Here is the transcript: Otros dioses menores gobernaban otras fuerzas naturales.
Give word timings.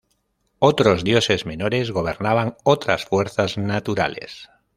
Otros 0.57 1.03
dioses 1.03 1.45
menores 1.45 1.91
gobernaban 1.91 2.57
otras 2.63 3.05
fuerzas 3.05 3.59
naturales. 3.59 4.49